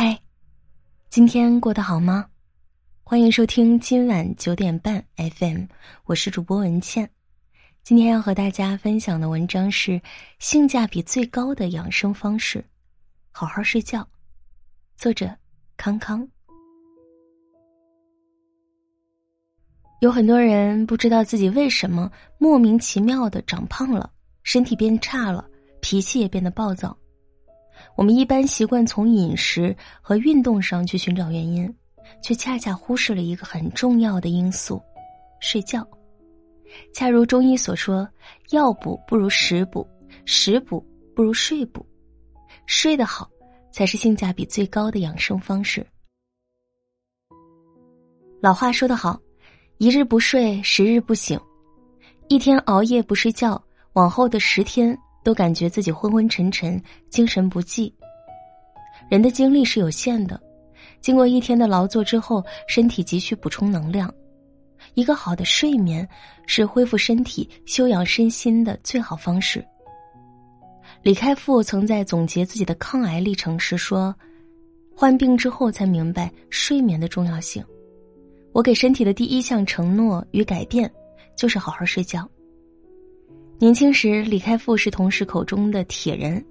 [0.00, 0.16] 嗨，
[1.10, 2.24] 今天过得好吗？
[3.02, 5.64] 欢迎收听今晚九点半 FM，
[6.04, 7.10] 我是主播文倩。
[7.82, 10.00] 今天要和大家分享的文章是
[10.38, 12.64] 性价比最高的养生方式——
[13.32, 14.08] 好好睡觉。
[14.96, 15.36] 作者
[15.76, 16.24] 康康。
[20.00, 22.08] 有很多人不知道自己为什么
[22.38, 24.08] 莫名其妙的长胖了，
[24.44, 25.44] 身体变差了，
[25.80, 26.96] 脾气也变得暴躁。
[27.96, 31.72] 我们一般习惯从饮食和运动上去寻找原因，
[32.22, 34.80] 却恰恰忽视了一个很重要的因素——
[35.40, 35.86] 睡觉。
[36.92, 38.08] 恰如中医所说
[38.50, 39.86] ：“药补不如食补，
[40.24, 41.84] 食补不如睡补。
[42.66, 43.28] 睡得好，
[43.72, 45.86] 才是性价比最高的养生方式。”
[48.40, 49.18] 老话说得好
[49.78, 51.40] ：“一日不睡，十日不醒。”
[52.28, 53.60] 一天熬夜不睡觉，
[53.94, 54.96] 往后的十天。
[55.28, 57.94] 都感觉自己昏昏沉沉、精神不济。
[59.10, 60.40] 人的精力是有限的，
[61.02, 64.10] 经过一天的劳作之后，身体急需补充能量。
[64.94, 66.08] 一个好的睡眠
[66.46, 69.62] 是恢复身体、修养身心的最好方式。
[71.02, 74.16] 李开复曾在总结自己的抗癌历程时说
[74.96, 77.62] ：“患病之后才明白睡眠的重要性。
[78.54, 80.90] 我给身体的第一项承诺与改变，
[81.36, 82.26] 就是好好睡觉。”
[83.60, 86.42] 年轻时，李开复是同事口中的铁人，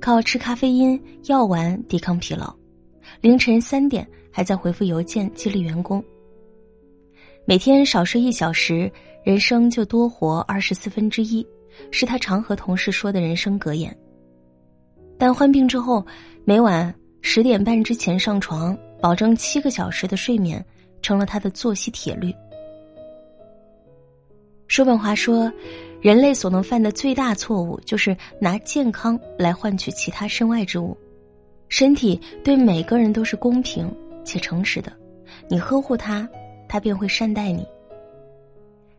[0.00, 2.52] 靠吃咖啡因、药丸抵抗疲劳，
[3.20, 6.02] 凌晨三点还在回复邮件激励员工。
[7.44, 8.90] 每天少睡一小时，
[9.22, 11.46] 人生就多活二十四分之一，
[11.92, 13.96] 是他常和同事说的人生格言。
[15.16, 16.04] 但患病之后，
[16.44, 20.64] 每晚十点半之前上床，保证七个小时的睡眠，
[21.00, 22.34] 成了他的作息铁律。
[24.66, 25.48] 叔本华说。
[26.00, 30.96] 人类所能犯的最大错误，就是拿健康来换取其他身外之物。
[31.68, 33.88] 身体对每个人都是公平
[34.24, 34.90] 且诚实的，
[35.48, 36.26] 你呵护它，
[36.68, 37.66] 它便会善待你。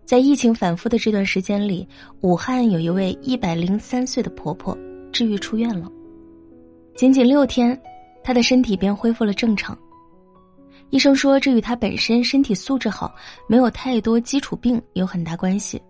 [0.05, 1.87] 在疫情反复的这段时间里，
[2.21, 4.77] 武汉有一位一百零三岁的婆婆
[5.11, 5.89] 治愈出院了，
[6.95, 7.79] 仅仅六天，
[8.23, 9.77] 她的身体便恢复了正常。
[10.91, 13.13] 医生说，这与她本身身体素质好，
[13.47, 15.81] 没有太多基础病有很大关系。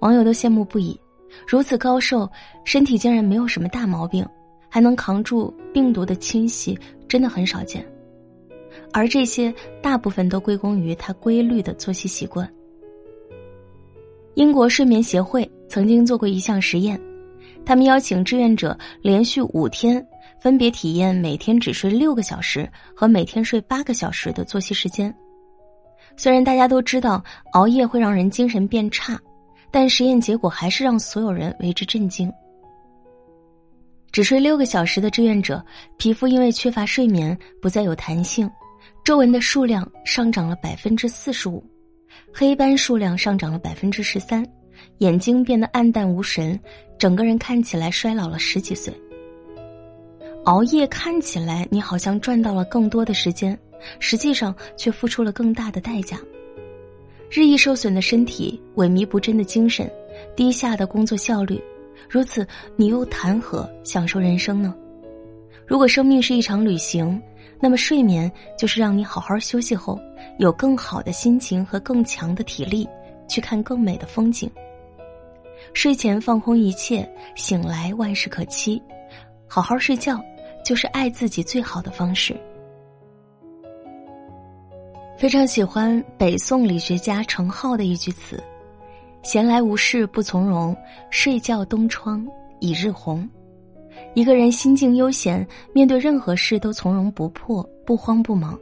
[0.00, 0.98] 网友都羡慕不已，
[1.46, 2.28] 如此高寿，
[2.64, 4.26] 身体竟然没有什么大毛病，
[4.68, 7.84] 还能扛住病毒的侵袭，真的很少见。
[8.92, 9.52] 而这些
[9.82, 12.48] 大部分都归功于他规律的作息习惯。
[14.34, 17.00] 英国睡眠协会曾经做过一项实验，
[17.64, 20.06] 他们邀请志愿者连续五天，
[20.40, 25.14] 分别体验每天只睡六个小时和每天睡八个小时的作息时间。
[26.18, 27.22] 虽然大家都知道
[27.52, 29.18] 熬夜会让人精神变差。
[29.78, 32.32] 但实验结果还是让所有人为之震惊。
[34.10, 35.62] 只睡六个小时的志愿者，
[35.98, 38.50] 皮肤因为缺乏睡眠不再有弹性，
[39.04, 41.62] 皱纹的数量上涨了百分之四十五，
[42.32, 44.42] 黑斑数量上涨了百分之十三，
[45.00, 46.58] 眼睛变得暗淡无神，
[46.98, 48.90] 整个人看起来衰老了十几岁。
[50.46, 53.54] 熬夜看起来你好像赚到了更多的时间，
[54.00, 56.18] 实际上却付出了更大的代价。
[57.30, 59.90] 日益受损的身体，萎靡不振的精神，
[60.34, 61.62] 低下的工作效率，
[62.08, 64.74] 如此你又谈何享受人生呢？
[65.66, 67.20] 如果生命是一场旅行，
[67.60, 69.98] 那么睡眠就是让你好好休息后，
[70.38, 72.88] 有更好的心情和更强的体力，
[73.28, 74.48] 去看更美的风景。
[75.74, 78.80] 睡前放空一切，醒来万事可期。
[79.48, 80.22] 好好睡觉，
[80.64, 82.36] 就是爱自己最好的方式。
[85.16, 88.38] 非常喜欢北宋理学家程颢的一句词
[89.24, 90.76] ：“闲来无事不从容，
[91.10, 92.26] 睡觉东窗
[92.60, 93.26] 已日红。”
[94.14, 98.58] 一个人心境悠闲，面对任何事都从容不迫、不慌不忙。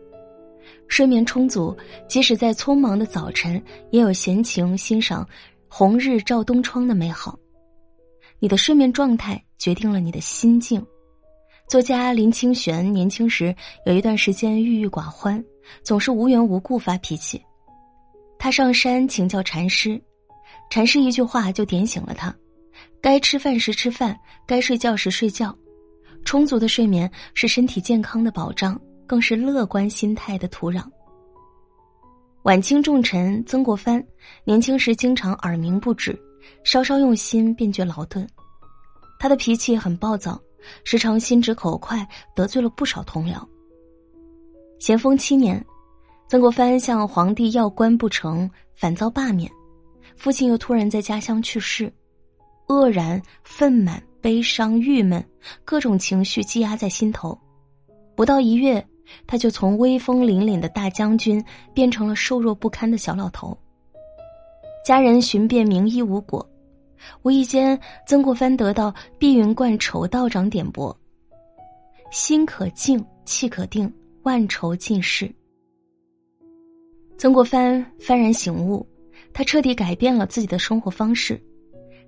[0.87, 1.77] 睡眠充足，
[2.07, 3.61] 即使在匆忙的早晨，
[3.91, 5.29] 也有闲情欣赏
[5.67, 7.37] 红日照东窗的美好。
[8.39, 10.85] 你的睡眠状态决定了你的心境。
[11.67, 13.55] 作家林清玄年轻时
[13.87, 15.43] 有一段时间郁郁寡欢。
[15.83, 17.43] 总是无缘无故发脾气，
[18.39, 19.99] 他上山请教禅师，
[20.69, 22.33] 禅师一句话就点醒了他：
[23.01, 24.15] 该吃饭时吃饭，
[24.47, 25.57] 该睡觉时睡觉。
[26.23, 30.85] 充足的睡眠是身体健康的保障，更是乐观心态的土壤。
[32.43, 34.05] 晚清重臣曾国藩
[34.45, 36.15] 年轻时经常耳鸣不止，
[36.63, 38.29] 稍稍用心便觉劳顿。
[39.19, 40.39] 他的脾气很暴躁，
[40.85, 43.37] 时常心直口快，得罪了不少同僚。
[44.79, 45.65] 咸丰七年，
[46.29, 49.51] 曾国藩向皇帝要官不成，反遭罢免，
[50.17, 51.93] 父亲又突然在家乡去世，
[52.67, 55.25] 愕然、愤满、悲伤、郁闷，
[55.65, 57.39] 各种情绪积压在心头。
[58.17, 58.85] 不到一月，
[59.27, 63.57] 他就从威风凛凛的大将军变成了瘦弱不堪的小老头。
[64.85, 66.47] 家人寻遍名医无果，
[67.23, 70.97] 无意间曾国藩得到碧云观筹道长点拨
[72.11, 73.93] ：“心可静，气可定，
[74.23, 75.33] 万愁尽逝。”
[77.17, 78.87] 曾国藩幡然醒悟，
[79.33, 81.41] 他彻底改变了自己的生活方式。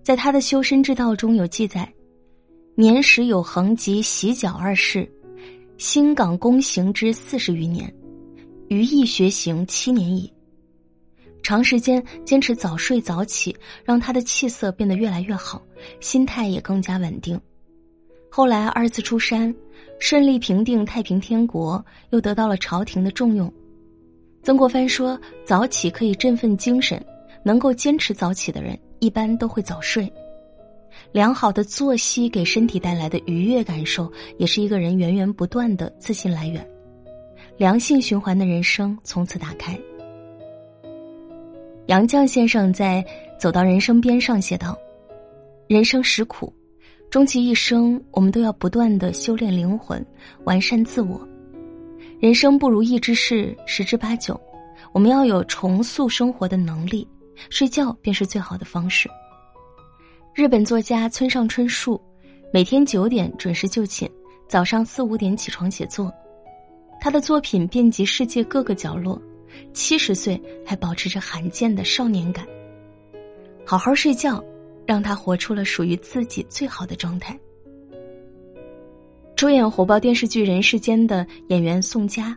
[0.03, 1.93] 在他的修身之道中有记载
[2.77, 5.11] ：“年时有恒及洗脚二事。”
[5.79, 7.93] 新港躬行之四十余年，
[8.69, 10.33] 余役学行七年矣。
[11.47, 15.63] 长时间坚持早睡早起，让他的气色变得越来越好，
[16.01, 17.41] 心态也更加稳定。
[18.29, 19.55] 后来二次出山，
[20.01, 23.49] 顺利平定太平天国，又得到了朝廷的重用。
[24.43, 25.17] 曾国藩说
[25.47, 27.01] ：“早起可以振奋精神，
[27.45, 30.13] 能够坚持早起的人，一般都会早睡。”
[31.13, 36.69] 良好的作息给身体带来的愉悦感受，也是一个人源源不断的自信来源。
[37.57, 39.79] 良性循环的人生从此打开。
[41.87, 43.00] 杨绛先生在
[43.41, 44.77] 《走到人生边上》写道
[45.69, 46.53] ：“人生实苦，
[47.11, 50.05] 终其一生，我们都要不断的修炼灵魂，
[50.43, 51.21] 完善自我。
[52.19, 54.41] 人生不如意之事十之八九，
[54.93, 57.06] 我们要有重塑生活的能力，
[57.50, 59.09] 睡觉便是最好的方式。”
[60.35, 62.00] 日本作家村上春树，
[62.53, 64.11] 每天九点准时就寝，
[64.49, 66.12] 早上四五点起床写作。
[67.00, 69.23] 他的作品遍及世界各个角落，
[69.73, 72.47] 七十岁还保持着罕见的少年感。
[73.64, 74.43] 好好睡觉，
[74.87, 77.38] 让他活出了属于自己最好的状态。
[79.35, 82.37] 主演火爆电视剧《人世间》的演员宋佳，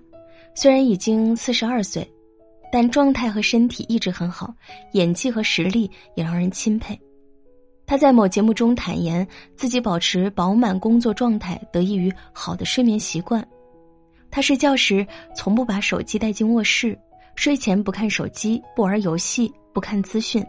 [0.53, 2.05] 虽然已经四十二岁，
[2.71, 4.53] 但状态和身体一直很好，
[4.93, 6.99] 演技和实力也让人钦佩。
[7.85, 9.25] 他在某节目中坦言，
[9.55, 13.47] 自己保持饱满工作状态得益于好的睡眠习惯。
[14.29, 15.05] 他睡觉时
[15.35, 16.95] 从不把手机带进卧室，
[17.39, 20.45] 睡前不看手机、不玩游戏、不看资讯。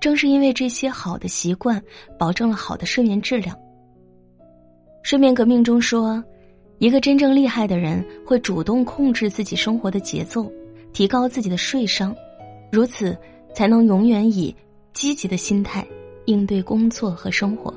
[0.00, 1.80] 正是因为这些好的习惯，
[2.18, 3.56] 保证了好的睡眠质量。
[5.04, 6.20] 睡眠革命中说，
[6.78, 10.50] 一个真正厉害的人会主动控制自己生活的节奏，
[10.92, 12.12] 提高自己的睡商，
[12.72, 13.16] 如此
[13.54, 14.52] 才能永远以
[14.92, 15.86] 积极的心态。
[16.24, 17.72] 应对工作和生活，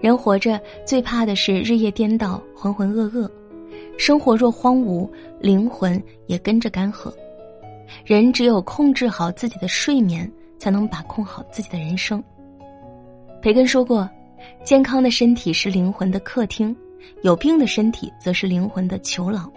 [0.00, 3.28] 人活着最怕的是日夜颠倒、浑浑噩噩。
[3.96, 5.10] 生活若荒芜，
[5.40, 7.12] 灵魂也跟着干涸。
[8.04, 12.22] 人只有控制好自己的睡眠，才能把控好自己的人生。
[13.40, 14.08] 培根说过
[14.64, 16.74] ：“健康的身体是灵魂的客厅，
[17.22, 19.50] 有病的身体则是灵魂的囚牢。”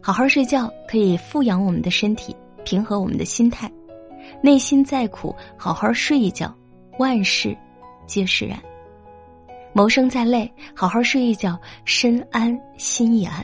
[0.00, 2.34] 好好睡觉可以富养我们的身体，
[2.64, 3.70] 平和我们的心态。
[4.42, 6.54] 内心再苦，好好睡一觉。
[6.98, 7.56] 万事
[8.06, 8.58] 皆释然，
[9.72, 13.40] 谋生再累，好好睡一觉，身安心亦安；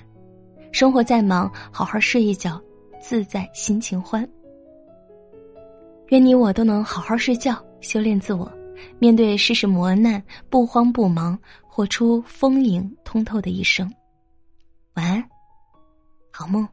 [0.72, 2.60] 生活再忙，好好睡一觉，
[3.06, 4.26] 自在心情欢。
[6.08, 8.50] 愿你我都能好好睡觉，修炼自我，
[8.98, 13.92] 面对世事磨难，不慌不忙，活出丰盈通透的一生。
[14.94, 15.22] 晚安，
[16.30, 16.66] 好梦。